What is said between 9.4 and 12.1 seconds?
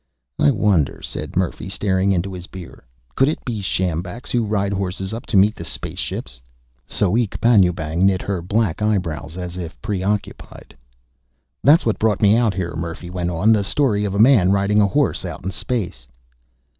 if preoccupied. "That's what